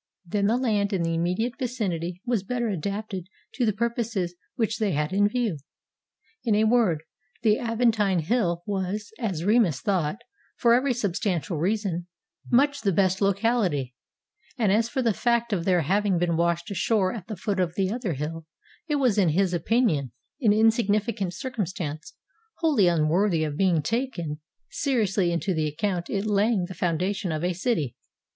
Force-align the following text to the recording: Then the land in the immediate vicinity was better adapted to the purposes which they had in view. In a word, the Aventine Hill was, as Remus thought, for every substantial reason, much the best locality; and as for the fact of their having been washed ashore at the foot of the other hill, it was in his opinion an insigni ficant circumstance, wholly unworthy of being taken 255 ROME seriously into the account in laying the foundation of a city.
Then 0.25 0.47
the 0.47 0.57
land 0.57 0.93
in 0.93 1.03
the 1.03 1.13
immediate 1.13 1.59
vicinity 1.59 2.23
was 2.25 2.41
better 2.41 2.69
adapted 2.69 3.27
to 3.53 3.67
the 3.67 3.71
purposes 3.71 4.33
which 4.55 4.79
they 4.79 4.93
had 4.93 5.13
in 5.13 5.27
view. 5.29 5.59
In 6.43 6.55
a 6.55 6.63
word, 6.63 7.03
the 7.43 7.59
Aventine 7.59 8.21
Hill 8.23 8.63
was, 8.65 9.11
as 9.19 9.45
Remus 9.45 9.79
thought, 9.79 10.17
for 10.57 10.73
every 10.73 10.95
substantial 10.95 11.59
reason, 11.59 12.07
much 12.49 12.81
the 12.81 12.91
best 12.91 13.21
locality; 13.21 13.93
and 14.57 14.71
as 14.71 14.89
for 14.89 15.03
the 15.03 15.13
fact 15.13 15.53
of 15.53 15.65
their 15.65 15.81
having 15.81 16.17
been 16.17 16.35
washed 16.35 16.71
ashore 16.71 17.13
at 17.13 17.27
the 17.27 17.37
foot 17.37 17.59
of 17.59 17.75
the 17.75 17.91
other 17.91 18.13
hill, 18.13 18.47
it 18.87 18.95
was 18.95 19.19
in 19.19 19.29
his 19.29 19.53
opinion 19.53 20.13
an 20.41 20.49
insigni 20.51 20.99
ficant 20.99 21.31
circumstance, 21.33 22.15
wholly 22.55 22.87
unworthy 22.87 23.43
of 23.43 23.55
being 23.55 23.83
taken 23.83 24.39
255 24.39 24.39
ROME 24.39 24.39
seriously 24.71 25.31
into 25.31 25.53
the 25.53 25.67
account 25.67 26.09
in 26.09 26.25
laying 26.25 26.65
the 26.65 26.73
foundation 26.73 27.31
of 27.31 27.43
a 27.43 27.53
city. 27.53 27.95